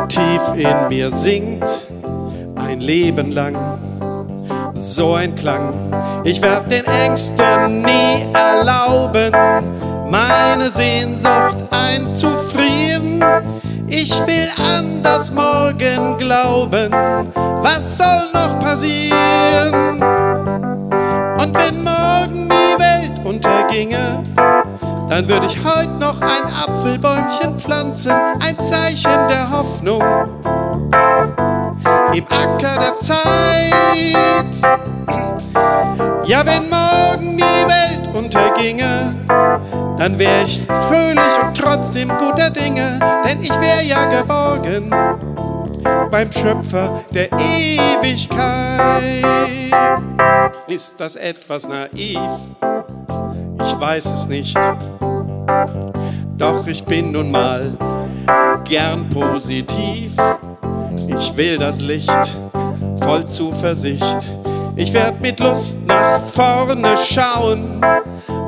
[0.08, 1.88] tief in mir singt,
[2.56, 3.56] ein Leben lang
[4.80, 5.72] so ein Klang.
[6.24, 9.32] Ich werd den Ängsten nie erlauben,
[10.08, 13.22] meine Sehnsucht einzufrieren.
[13.86, 16.90] Ich will an das Morgen glauben,
[17.60, 20.00] was soll noch passieren?
[21.38, 24.22] Und wenn morgen die Welt unterginge,
[25.10, 30.00] dann würde ich heute noch ein Apfelbäumchen pflanzen, ein Zeichen der Hoffnung
[32.14, 33.24] im Acker der Zeit.
[36.24, 39.16] Ja, wenn morgen die Welt unterginge,
[39.98, 44.94] dann wär ich fröhlich und trotzdem guter Dinge, denn ich wär ja geborgen
[46.08, 49.24] beim Schöpfer der Ewigkeit.
[50.68, 52.20] Ist das etwas naiv?
[53.64, 54.56] Ich weiß es nicht.
[56.36, 57.72] Doch ich bin nun mal
[58.64, 60.12] gern positiv.
[61.06, 62.40] Ich will das Licht
[63.00, 64.18] voll Zuversicht.
[64.76, 67.80] Ich werd mit Lust nach vorne schauen,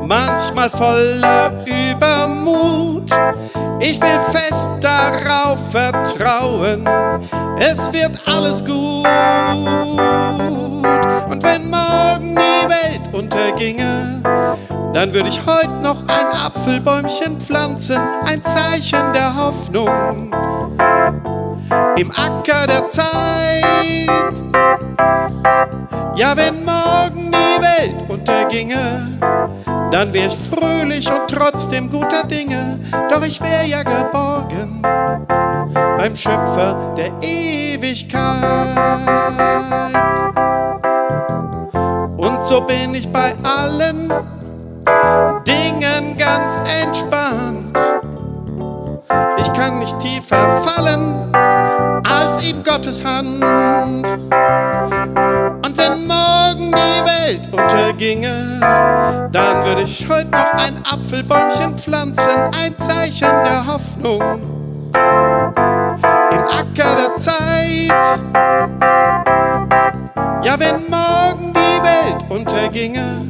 [0.07, 3.11] manchmal voller Übermut.
[3.81, 6.89] Ich will fest darauf vertrauen,
[7.59, 9.07] es wird alles gut.
[11.29, 14.22] Und wenn morgen die Welt unterginge,
[14.93, 20.33] dann würde ich heute noch ein Apfelbäumchen pflanzen, ein Zeichen der Hoffnung
[21.97, 24.43] im Acker der Zeit.
[26.15, 29.19] Ja, wenn morgen die Welt unterginge,
[29.91, 32.79] dann wär ich fröhlich und trotzdem guter Dinge,
[33.11, 34.83] doch ich wär ja geborgen
[35.97, 38.33] beim Schöpfer der Ewigkeit.
[42.17, 44.13] Und so bin ich bei allen
[45.47, 47.79] Dingen ganz entspannt.
[49.39, 51.35] Ich kann nicht tiefer fallen
[52.05, 53.45] als in Gottes Hand.
[55.65, 58.61] Und wenn morgen die Welt unterginge,
[59.33, 64.23] dann würde ich heute noch ein Apfelbäumchen pflanzen, ein Zeichen der Hoffnung
[66.31, 68.21] im Acker der Zeit.
[70.45, 73.29] Ja, wenn morgen die Welt unterginge,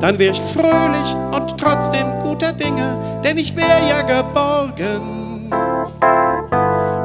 [0.00, 5.50] dann wär ich fröhlich und trotzdem guter Dinge, denn ich wär ja geborgen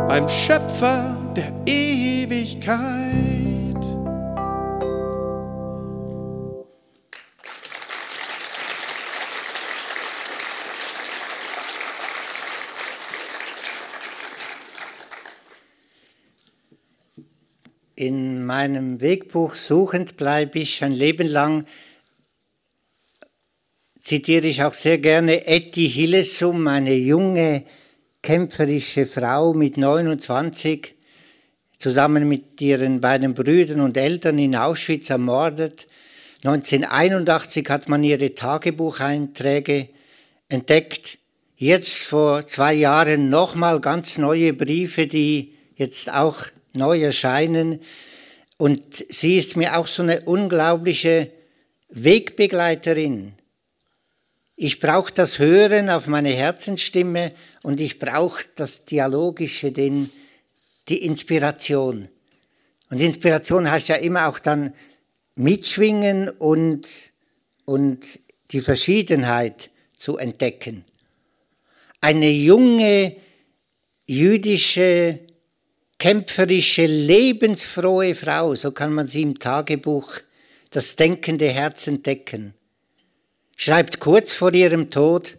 [0.08, 2.96] beim Schöpfer der Ewigkeit.
[17.98, 21.66] In meinem Wegbuch suchend bleibe ich ein Leben lang
[24.06, 27.64] zitiere ich auch sehr gerne Etty Hillesum, eine junge,
[28.22, 30.94] kämpferische Frau mit 29,
[31.80, 35.88] zusammen mit ihren beiden Brüdern und Eltern in Auschwitz ermordet.
[36.44, 39.90] 1981 hat man ihre Tagebucheinträge
[40.50, 41.18] entdeckt.
[41.58, 47.80] Jetzt vor zwei Jahren nochmal ganz neue Briefe, die jetzt auch neu erscheinen.
[48.58, 51.32] Und sie ist mir auch so eine unglaubliche
[51.90, 53.34] Wegbegleiterin.
[54.58, 60.10] Ich brauche das Hören auf meine Herzensstimme und ich brauche das Dialogische, den,
[60.88, 62.08] die Inspiration.
[62.90, 64.74] Und Inspiration heißt ja immer auch dann
[65.36, 66.88] mitschwingen und,
[67.66, 68.20] und
[68.52, 70.86] die Verschiedenheit zu entdecken.
[72.00, 73.16] Eine junge
[74.06, 75.20] jüdische
[75.98, 80.20] kämpferische, lebensfrohe Frau, so kann man sie im Tagebuch
[80.70, 82.54] das denkende Herz entdecken.
[83.56, 85.38] Schreibt kurz vor ihrem Tod,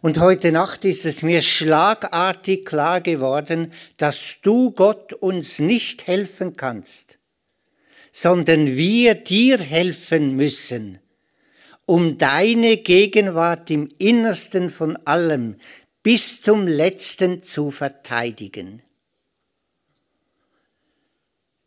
[0.00, 6.54] und heute Nacht ist es mir schlagartig klar geworden, dass du Gott uns nicht helfen
[6.56, 7.18] kannst,
[8.12, 10.98] sondern wir dir helfen müssen,
[11.86, 15.56] um deine Gegenwart im Innersten von allem
[16.02, 18.82] bis zum letzten zu verteidigen.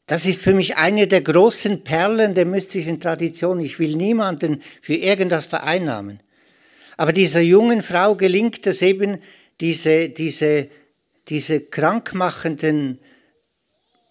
[0.08, 3.60] Das ist für mich eine der großen Perlen der mystischen Tradition.
[3.60, 6.22] Ich will niemanden für irgendwas vereinnahmen.
[6.96, 9.20] Aber dieser jungen Frau gelingt es eben,
[9.60, 10.70] diese, diese,
[11.28, 13.00] diese krankmachenden,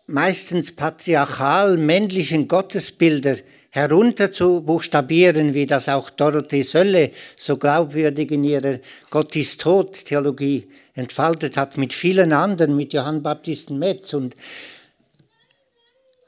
[0.07, 3.37] meistens patriarchal männlichen Gottesbilder
[3.71, 8.79] herunter zu buchstabieren, wie das auch Dorothee Sölle so glaubwürdig in ihrer
[9.11, 14.35] Gott ist tot Theologie entfaltet hat, mit vielen anderen, mit Johann Baptisten Metz und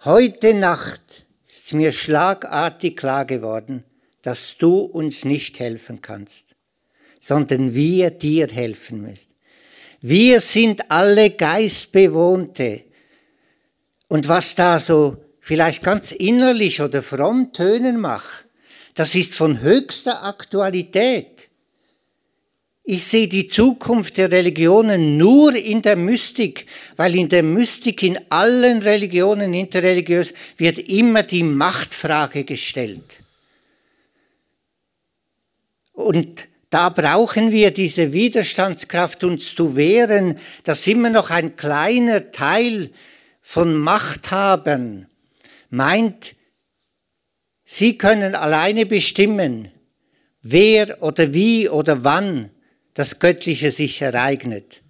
[0.05, 3.83] Heute Nacht ist mir schlagartig klar geworden,
[4.23, 6.55] dass du uns nicht helfen kannst,
[7.19, 9.35] sondern wir dir helfen müssen.
[10.01, 12.85] Wir sind alle Geistbewohnte.
[14.07, 18.47] Und was da so vielleicht ganz innerlich oder fromm tönen macht,
[18.95, 21.48] das ist von höchster Aktualität.
[22.91, 26.65] Ich sehe die Zukunft der Religionen nur in der Mystik,
[26.97, 33.05] weil in der Mystik in allen Religionen interreligiös wird immer die Machtfrage gestellt.
[35.93, 42.91] Und da brauchen wir diese Widerstandskraft, uns zu wehren, dass immer noch ein kleiner Teil
[43.43, 45.09] von Machthabern
[45.69, 46.37] meint,
[47.67, 49.73] sie können alleine bestimmen,
[50.41, 52.51] wer oder wie oder wann
[52.99, 54.83] das Göttliche sich ereignet.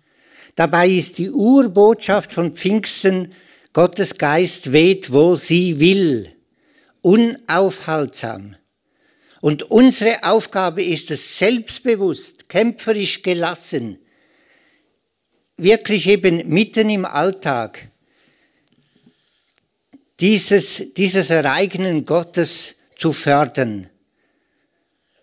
[0.54, 3.34] Dabei ist die Urbotschaft von Pfingsten,
[3.74, 6.32] Gottes Geist weht, wo sie will,
[7.02, 8.56] unaufhaltsam.
[9.42, 13.98] Und unsere Aufgabe ist es, selbstbewusst, kämpferisch gelassen,
[15.58, 17.90] wirklich eben mitten im Alltag,
[20.18, 23.90] dieses, dieses Ereignen Gottes zu fördern.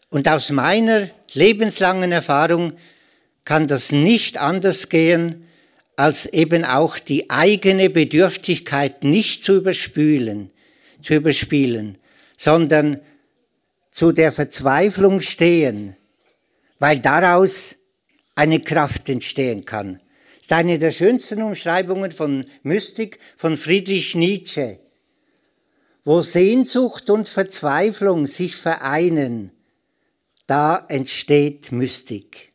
[0.09, 2.73] Und aus meiner lebenslangen Erfahrung
[3.43, 5.47] kann das nicht anders gehen,
[5.95, 10.51] als eben auch die eigene Bedürftigkeit nicht zu überspülen,
[11.01, 11.97] zu überspielen,
[12.37, 12.99] sondern
[13.91, 15.95] zu der Verzweiflung stehen,
[16.79, 17.75] weil daraus
[18.35, 19.93] eine Kraft entstehen kann.
[19.93, 24.79] Das ist eine der schönsten Umschreibungen von Mystik von Friedrich Nietzsche,
[26.03, 29.54] wo Sehnsucht und Verzweiflung sich vereinen
[30.47, 32.51] da entsteht Mystik.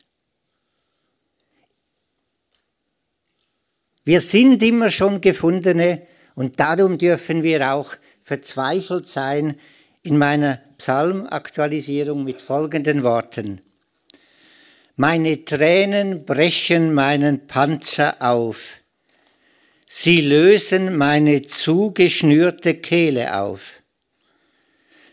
[4.05, 9.57] Wir sind immer schon Gefundene und darum dürfen wir auch verzweifelt sein
[10.03, 13.61] in meiner Psalmaktualisierung mit folgenden Worten.
[14.97, 18.81] Meine Tränen brechen meinen Panzer auf.
[19.87, 23.80] Sie lösen meine zugeschnürte Kehle auf.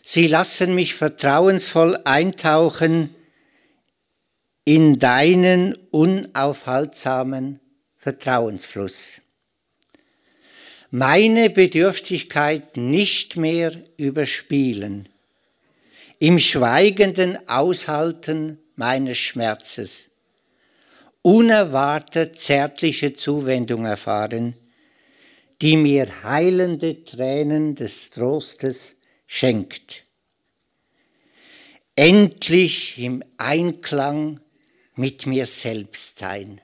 [0.10, 3.14] Sie lassen mich vertrauensvoll eintauchen
[4.64, 7.60] in deinen unaufhaltsamen
[7.98, 9.20] Vertrauensfluss.
[10.92, 15.10] Meine Bedürftigkeit nicht mehr überspielen,
[16.20, 20.06] im schweigenden Aushalten meines Schmerzes,
[21.22, 24.56] unerwartet zärtliche Zuwendung erfahren,
[25.62, 28.98] die mir heilende Tränen des Trostes
[29.28, 30.06] schenkt.
[31.96, 34.40] Endlich im Einklang
[34.96, 36.62] mit mir selbst sein.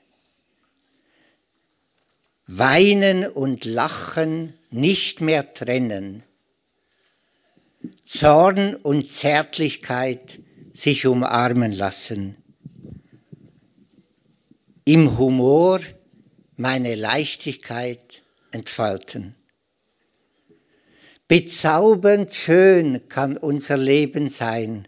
[2.46, 6.24] Weinen und Lachen nicht mehr trennen,
[8.04, 10.40] Zorn und Zärtlichkeit
[10.74, 12.36] sich umarmen lassen,
[14.84, 15.80] im Humor
[16.56, 19.34] meine Leichtigkeit entfalten.
[21.26, 24.86] Bezaubernd schön kann unser Leben sein,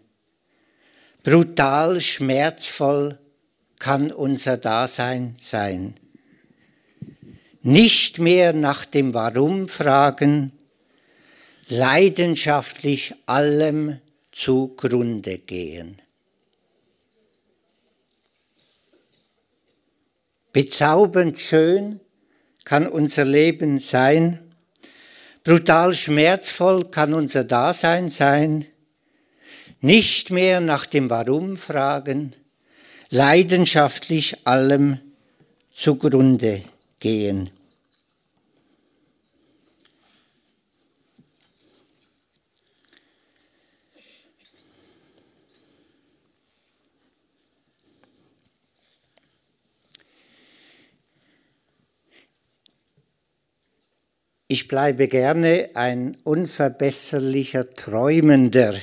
[1.23, 3.19] brutal schmerzvoll
[3.79, 5.95] kann unser Dasein sein.
[7.63, 10.53] Nicht mehr nach dem Warum fragen,
[11.69, 13.99] leidenschaftlich allem
[14.31, 16.03] zugrunde gehen.
[20.53, 22.01] Bezaubernd schön
[22.65, 24.46] kann unser Leben sein,
[25.47, 28.67] brutal schmerzvoll kann unser Dasein sein,
[29.81, 32.35] nicht mehr nach dem Warum fragen,
[33.11, 34.99] leidenschaftlich allem
[35.73, 36.65] zugrunde
[36.99, 37.51] gehen.
[54.49, 58.77] Ich bleibe gerne ein unverbesserlicher Träumender.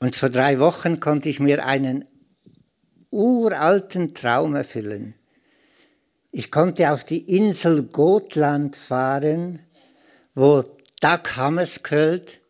[0.00, 2.04] Und vor drei Wochen konnte ich mir einen
[3.10, 5.14] uralten Traum erfüllen.
[6.30, 9.60] Ich konnte auf die Insel Gotland fahren,
[10.34, 10.62] wo
[11.00, 12.40] Dag Hammarskjöld,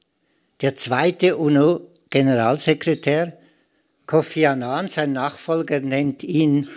[0.63, 3.39] der zweite UNO-Generalsekretär,
[4.07, 6.69] Kofi Annan, sein Nachfolger, nennt ihn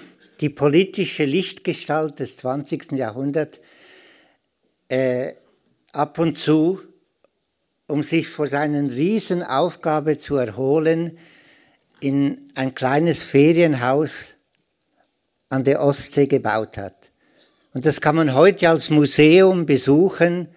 [0.41, 2.91] die politische Lichtgestalt des 20.
[2.91, 3.59] Jahrhunderts,
[4.87, 5.33] äh,
[5.91, 6.81] ab und zu,
[7.87, 11.17] um sich vor seiner Riesenaufgabe zu erholen,
[11.99, 14.35] in ein kleines Ferienhaus
[15.49, 17.11] an der Ostsee gebaut hat.
[17.73, 20.47] Und das kann man heute als Museum besuchen.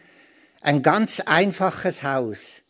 [0.61, 2.63] Ein ganz einfaches Haus.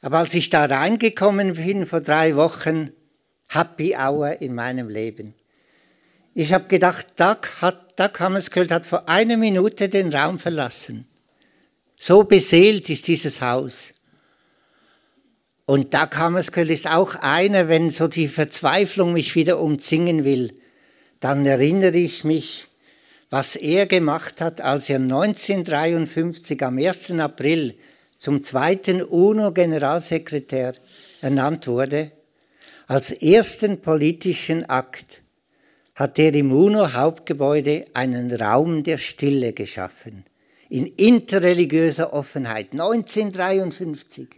[0.00, 2.90] Aber als ich da reingekommen bin vor drei Wochen,
[3.48, 5.34] Happy Hour in meinem Leben.
[6.34, 11.06] Ich habe gedacht, Doug, hat, Doug Hammarskjöld hat vor einer Minute den Raum verlassen.
[11.96, 13.92] So beseelt ist dieses Haus.
[15.66, 20.54] Und Doug Hammarskjöld ist auch einer, wenn so die Verzweiflung mich wieder umzingen will,
[21.20, 22.68] dann erinnere ich mich,
[23.28, 27.12] was er gemacht hat, als er 1953 am 1.
[27.12, 27.76] April
[28.16, 30.72] zum zweiten UNO-Generalsekretär
[31.20, 32.10] ernannt wurde,
[32.86, 35.21] als ersten politischen Akt
[35.94, 40.24] hat er im UNO-Hauptgebäude einen Raum der Stille geschaffen.
[40.68, 42.72] In interreligiöser Offenheit.
[42.72, 44.28] 1953.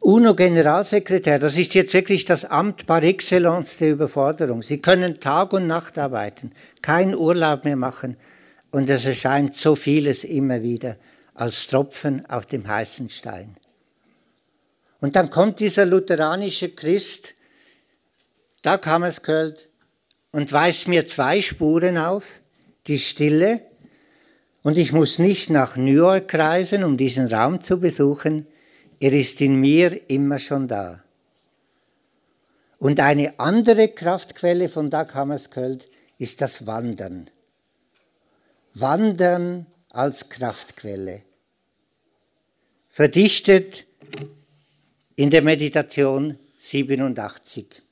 [0.00, 4.62] UNO-Generalsekretär, das ist jetzt wirklich das Amt par excellence der Überforderung.
[4.62, 8.16] Sie können Tag und Nacht arbeiten, keinen Urlaub mehr machen
[8.70, 10.96] und es erscheint so vieles immer wieder
[11.34, 13.56] als Tropfen auf dem heißen Stein.
[15.00, 17.34] Und dann kommt dieser lutheranische Christ,
[18.62, 19.68] da kam es gehört,
[20.32, 22.40] und weist mir zwei Spuren auf,
[22.86, 23.62] die Stille,
[24.62, 28.48] und ich muss nicht nach New York reisen, um diesen Raum zu besuchen,
[28.98, 31.04] er ist in mir immer schon da.
[32.78, 35.88] Und eine andere Kraftquelle von Dag Hammarskjöld
[36.18, 37.30] ist das Wandern.
[38.74, 41.22] Wandern als Kraftquelle.
[42.88, 43.85] Verdichtet
[45.16, 47.82] in der Meditation 87.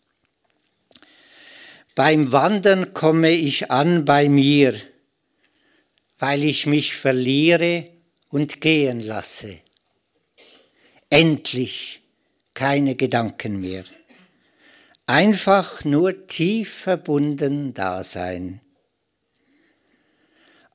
[1.95, 4.75] Beim Wandern komme ich an bei mir,
[6.19, 7.89] weil ich mich verliere
[8.29, 9.61] und gehen lasse.
[11.09, 12.03] Endlich
[12.53, 13.85] keine Gedanken mehr.
[15.07, 18.61] Einfach nur tief verbunden Dasein.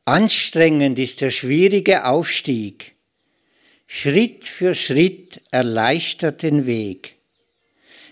[0.06, 2.96] Anstrengend ist der schwierige Aufstieg,
[3.92, 7.16] Schritt für Schritt erleichtert den Weg.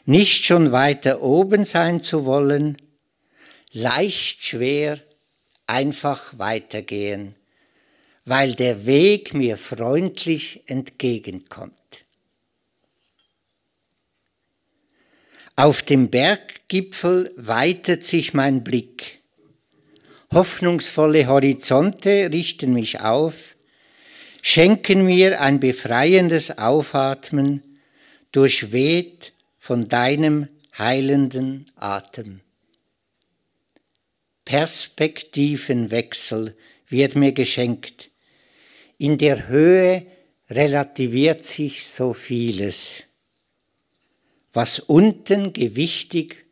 [0.05, 2.81] Nicht schon weiter oben sein zu wollen,
[3.73, 4.99] leicht schwer,
[5.67, 7.35] einfach weitergehen,
[8.25, 11.73] weil der Weg mir freundlich entgegenkommt.
[15.55, 19.19] Auf dem Berggipfel weitet sich mein Blick.
[20.33, 23.56] Hoffnungsvolle Horizonte richten mich auf,
[24.49, 27.81] schenken mir ein befreiendes Aufatmen,
[28.31, 32.39] durchweht von deinem heilenden Atem.
[34.45, 36.55] Perspektivenwechsel
[36.87, 38.09] wird mir geschenkt.
[38.97, 40.07] In der Höhe
[40.49, 43.03] relativiert sich so vieles.
[44.53, 46.45] Was unten gewichtig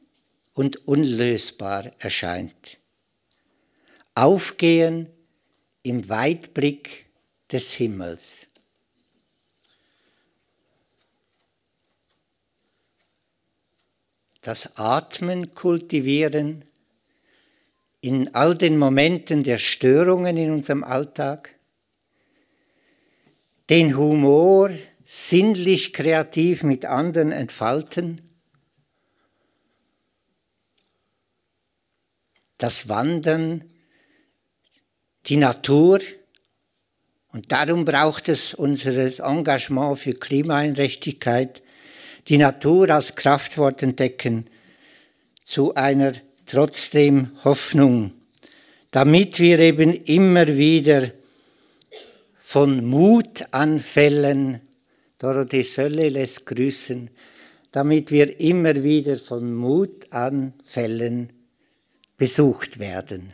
[0.53, 2.77] und unlösbar erscheint.
[4.15, 5.07] Aufgehen
[5.81, 7.04] im Weitblick
[7.55, 8.47] des Himmels.
[14.41, 16.65] Das Atmen kultivieren
[18.01, 21.55] in all den Momenten der Störungen in unserem Alltag,
[23.69, 24.69] den Humor
[25.05, 28.19] sinnlich kreativ mit anderen entfalten,
[32.57, 33.63] das Wandern,
[35.27, 36.01] die Natur,
[37.35, 41.61] und darum braucht es unser Engagement für Klimaeinrichtigkeit,
[42.29, 44.47] die Natur als Kraftwort entdecken,
[45.43, 46.13] zu einer
[46.45, 48.13] trotzdem Hoffnung,
[48.91, 51.11] damit wir eben immer wieder
[52.37, 54.61] von Mutanfällen,
[55.19, 57.09] Dorothee Sölle lässt grüßen,
[57.73, 61.33] damit wir immer wieder von Mutanfällen
[62.15, 63.33] besucht werden.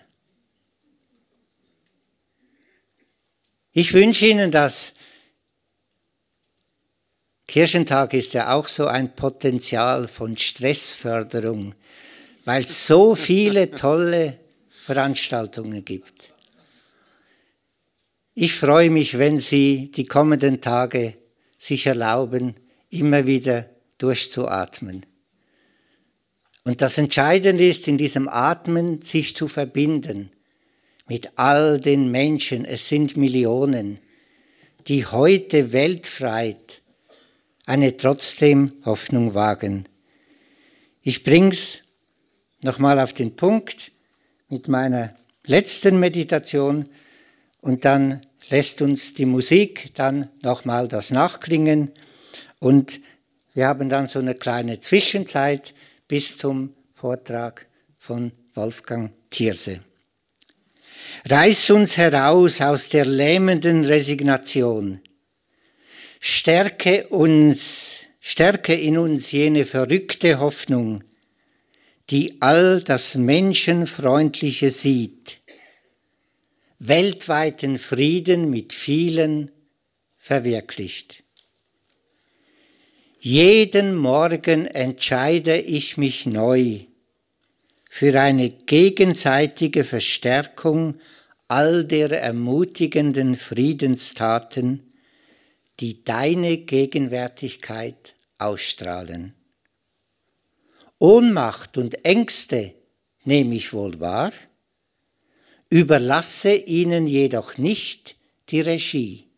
[3.73, 4.93] Ich wünsche Ihnen das.
[7.47, 11.75] Kirchentag ist ja auch so ein Potenzial von Stressförderung,
[12.43, 14.39] weil es so viele tolle
[14.83, 16.33] Veranstaltungen gibt.
[18.33, 21.15] Ich freue mich, wenn Sie die kommenden Tage
[21.57, 22.55] sich erlauben,
[22.89, 25.05] immer wieder durchzuatmen.
[26.65, 30.29] Und das Entscheidende ist, in diesem Atmen sich zu verbinden
[31.11, 33.99] mit all den Menschen, es sind Millionen,
[34.87, 36.81] die heute weltweit
[37.65, 39.89] eine trotzdem Hoffnung wagen.
[41.01, 41.79] Ich bring's
[42.63, 43.91] nochmal auf den Punkt
[44.47, 45.13] mit meiner
[45.45, 46.85] letzten Meditation
[47.59, 51.91] und dann lässt uns die Musik dann nochmal das nachklingen
[52.59, 53.01] und
[53.53, 55.73] wir haben dann so eine kleine Zwischenzeit
[56.07, 59.81] bis zum Vortrag von Wolfgang Thierse.
[61.29, 65.01] Reiß uns heraus aus der lähmenden Resignation.
[66.19, 71.03] Stärke uns, stärke in uns jene verrückte Hoffnung,
[72.09, 75.41] die all das Menschenfreundliche sieht,
[76.79, 79.51] weltweiten Frieden mit vielen
[80.17, 81.23] verwirklicht.
[83.19, 86.85] Jeden Morgen entscheide ich mich neu
[87.93, 90.95] für eine gegenseitige Verstärkung
[91.49, 94.93] all der ermutigenden Friedenstaten,
[95.81, 99.33] die deine Gegenwärtigkeit ausstrahlen.
[100.99, 102.73] Ohnmacht und Ängste
[103.25, 104.31] nehme ich wohl wahr,
[105.69, 108.15] überlasse ihnen jedoch nicht
[108.47, 109.31] die Regie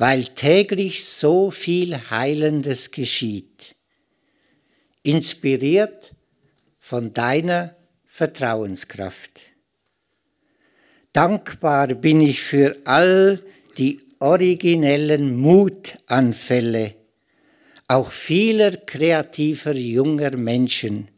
[0.00, 3.76] weil täglich so viel Heilendes geschieht,
[5.02, 6.14] inspiriert
[6.90, 9.38] von deiner Vertrauenskraft.
[11.12, 13.40] Dankbar bin ich für all
[13.78, 16.96] die originellen Mutanfälle,
[17.86, 21.12] auch vieler kreativer junger Menschen,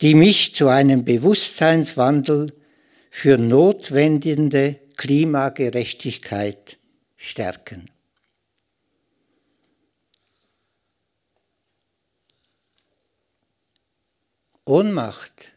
[0.00, 2.54] die mich zu einem Bewusstseinswandel
[3.10, 6.78] für notwendige Klimagerechtigkeit
[7.14, 7.90] stärken.
[14.66, 15.54] Ohnmacht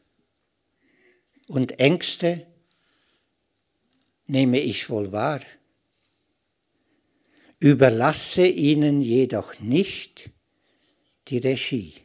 [1.48, 2.48] und Ängste
[4.28, 5.42] nehme ich wohl wahr,
[7.60, 10.30] überlasse ihnen jedoch nicht
[11.28, 11.96] die Regie,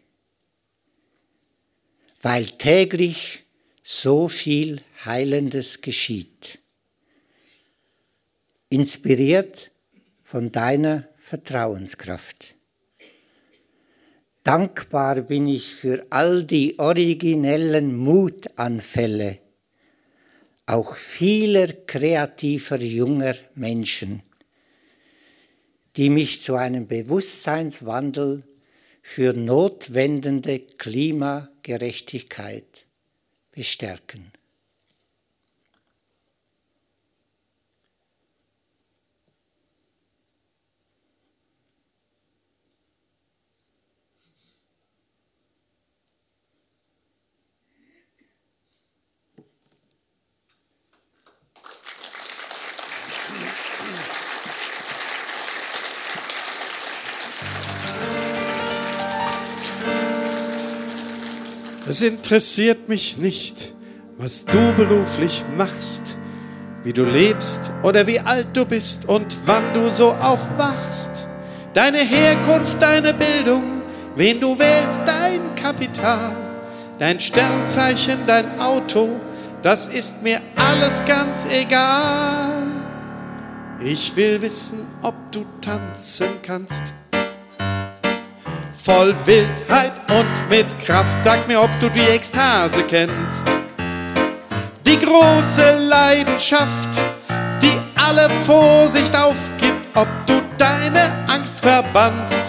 [2.22, 3.44] weil täglich
[3.84, 6.58] so viel Heilendes geschieht
[8.74, 9.70] inspiriert
[10.24, 12.53] von deiner Vertrauenskraft.
[14.44, 19.38] Dankbar bin ich für all die originellen Mutanfälle,
[20.66, 24.22] auch vieler kreativer junger Menschen,
[25.96, 28.42] die mich zu einem Bewusstseinswandel
[29.00, 32.84] für notwendende Klimagerechtigkeit
[33.50, 34.30] bestärken.
[61.86, 63.74] Es interessiert mich nicht,
[64.16, 66.16] was du beruflich machst,
[66.82, 71.26] wie du lebst oder wie alt du bist und wann du so aufwachst.
[71.74, 73.82] Deine Herkunft, deine Bildung,
[74.16, 76.34] wen du wählst, dein Kapital,
[76.98, 79.20] dein Sternzeichen, dein Auto,
[79.60, 82.66] das ist mir alles ganz egal.
[83.80, 86.94] Ich will wissen, ob du tanzen kannst.
[88.84, 93.46] Voll Wildheit und mit Kraft, sag mir, ob du die Ekstase kennst.
[94.84, 97.02] Die große Leidenschaft,
[97.62, 102.42] die alle Vorsicht aufgibt, ob du deine Angst verbannst.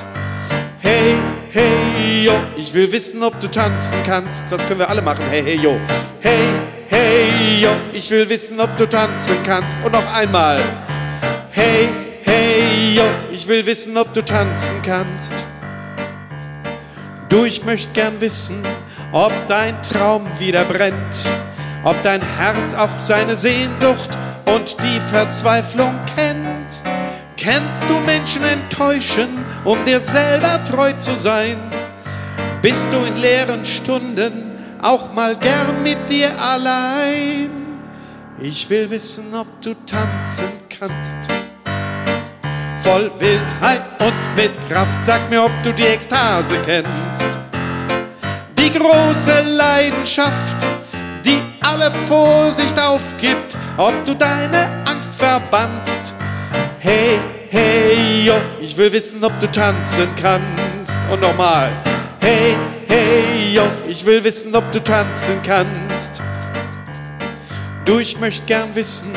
[0.80, 1.16] Hey,
[1.52, 4.44] hey, yo, ich will wissen, ob du tanzen kannst.
[4.50, 5.24] Das können wir alle machen.
[5.30, 5.80] Hey, hey, yo.
[6.20, 6.50] Hey,
[6.90, 9.82] hey, yo, ich will wissen, ob du tanzen kannst.
[9.86, 10.60] Und noch einmal.
[11.52, 11.88] Hey,
[12.24, 15.46] hey, yo, ich will wissen, ob du tanzen kannst.
[17.36, 18.64] Du, ich möchte gern wissen,
[19.12, 21.30] ob dein Traum wieder brennt,
[21.84, 26.82] ob dein Herz auch seine Sehnsucht und die Verzweiflung kennt.
[27.36, 29.28] Kennst du Menschen enttäuschen,
[29.66, 31.58] um dir selber treu zu sein?
[32.62, 37.50] Bist du in leeren Stunden auch mal gern mit dir allein?
[38.40, 41.18] Ich will wissen, ob du tanzen kannst
[42.86, 45.04] voll Wildheit und mit Kraft.
[45.04, 47.28] Sag mir, ob du die Ekstase kennst.
[48.60, 50.58] Die große Leidenschaft,
[51.26, 56.14] die alle Vorsicht aufgibt, ob du deine Angst verbannst.
[56.78, 57.20] Hey,
[57.50, 61.00] hey, yo, ich will wissen, ob du tanzen kannst.
[61.12, 61.72] Und nochmal.
[62.20, 62.56] Hey,
[62.88, 66.22] hey, yo, ich will wissen, ob du tanzen kannst.
[67.84, 69.12] Du, ich möchte gern wissen,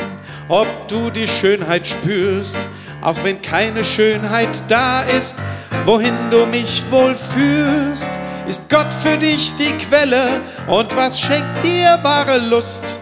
[0.48, 2.66] ob du die Schönheit spürst
[3.00, 5.36] auch wenn keine Schönheit da ist,
[5.84, 8.10] wohin du mich wohl führst,
[8.48, 12.96] ist Gott für dich die Quelle und was schenkt dir wahre Lust?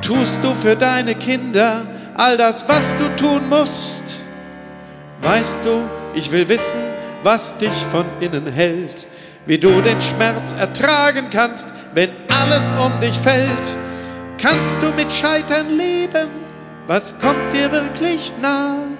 [0.00, 4.22] Tust du für deine Kinder all das, was du tun musst?
[5.22, 5.82] Weißt du,
[6.14, 6.80] ich will wissen,
[7.22, 9.06] was dich von innen hält,
[9.46, 13.76] wie du den Schmerz ertragen kannst, wenn alles um dich fällt.
[14.38, 16.28] Kannst du mit Scheitern leben?
[16.88, 18.91] Was kommt dir wirklich nah?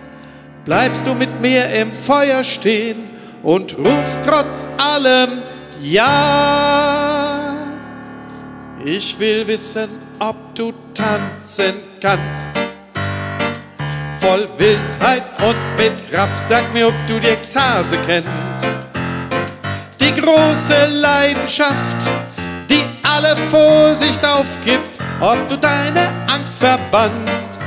[0.65, 3.11] Bleibst du mit mir im Feuer stehen
[3.43, 5.43] und rufst trotz allem
[5.81, 7.55] Ja.
[8.85, 9.89] Ich will wissen,
[10.19, 12.51] ob du tanzen kannst.
[14.21, 18.69] Voll Wildheit und mit Kraft, sag mir, ob du die Ekstase kennst.
[20.01, 22.11] Die große Leidenschaft,
[22.71, 27.59] die alle Vorsicht aufgibt, ob du deine Angst verbannst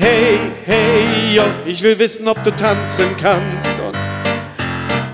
[0.00, 3.74] Hey, hey, yo, ich will wissen, ob du tanzen kannst.
[3.80, 3.96] Und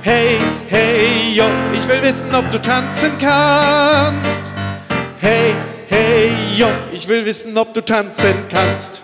[0.03, 4.43] hey, hey, yo, ich will wissen, ob du tanzen kannst.
[5.23, 5.55] Hey,
[5.89, 9.03] hey, yo, ich will wissen, ob du tanzen kannst.